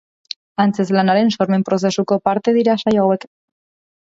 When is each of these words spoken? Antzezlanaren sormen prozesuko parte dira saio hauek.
Antzezlanaren 0.63 1.29
sormen 1.35 1.65
prozesuko 1.67 2.19
parte 2.29 2.57
dira 2.59 2.77
saio 2.85 3.05
hauek. 3.07 3.29